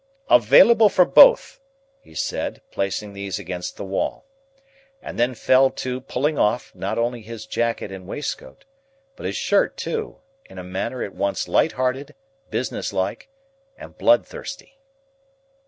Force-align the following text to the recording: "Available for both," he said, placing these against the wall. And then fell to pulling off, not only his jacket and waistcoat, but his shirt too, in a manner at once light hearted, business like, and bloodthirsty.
"Available 0.31 0.89
for 0.89 1.05
both," 1.05 1.59
he 2.01 2.15
said, 2.15 2.63
placing 2.71 3.13
these 3.13 3.37
against 3.37 3.77
the 3.77 3.83
wall. 3.85 4.25
And 4.99 5.19
then 5.19 5.35
fell 5.35 5.69
to 5.69 6.01
pulling 6.01 6.39
off, 6.39 6.73
not 6.73 6.97
only 6.97 7.21
his 7.21 7.45
jacket 7.45 7.91
and 7.91 8.07
waistcoat, 8.07 8.65
but 9.15 9.27
his 9.27 9.37
shirt 9.37 9.77
too, 9.77 10.17
in 10.45 10.57
a 10.57 10.63
manner 10.63 11.03
at 11.03 11.13
once 11.13 11.47
light 11.47 11.73
hearted, 11.73 12.15
business 12.49 12.91
like, 12.91 13.29
and 13.77 13.95
bloodthirsty. 13.95 14.79